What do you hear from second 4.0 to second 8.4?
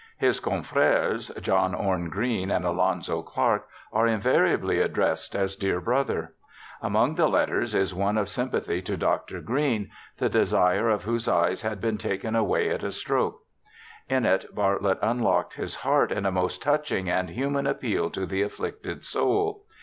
invariably addressed as 'Dear Brother'. Among the letters is one of